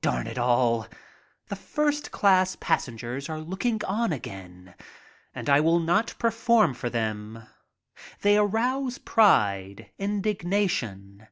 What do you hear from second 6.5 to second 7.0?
for